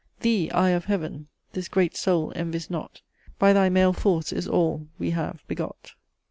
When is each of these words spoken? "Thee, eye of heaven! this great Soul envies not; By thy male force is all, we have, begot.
"Thee, 0.21 0.49
eye 0.49 0.71
of 0.71 0.85
heaven! 0.85 1.27
this 1.53 1.67
great 1.67 1.95
Soul 1.95 2.33
envies 2.35 2.71
not; 2.71 3.03
By 3.37 3.53
thy 3.53 3.69
male 3.69 3.93
force 3.93 4.33
is 4.33 4.47
all, 4.47 4.87
we 4.97 5.11
have, 5.11 5.43
begot. 5.47 5.91